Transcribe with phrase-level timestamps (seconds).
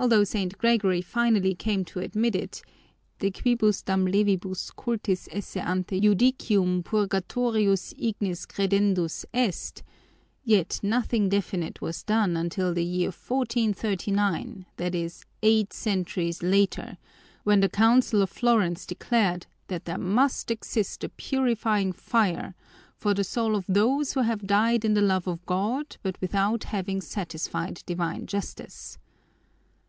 [0.00, 0.56] Although St.
[0.56, 2.72] Gregory finally came to admit it in
[3.18, 9.82] his de quibusdam levibus culpis esse ante judicium purgatorius ignis credendus est,
[10.42, 16.96] yet nothing definite was done until the year 1439, that is, eight centuries later,
[17.44, 22.54] when the Council of Florence declared that there must exist a purifying fire
[22.96, 26.64] for the souls of those who have died in the love of God but without
[26.64, 28.96] having satisfied divine Justice.